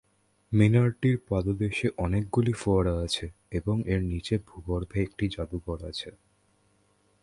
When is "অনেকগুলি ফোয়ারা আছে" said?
1.97-3.25